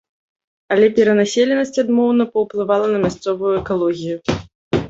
[0.75, 4.17] Але перанаселенасць адмоўна паўплывала на мясцовую экалогію.